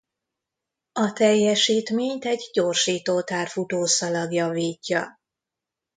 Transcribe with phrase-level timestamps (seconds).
[0.91, 5.19] A teljesítményt egy gyorsítótár-futószalag javítja.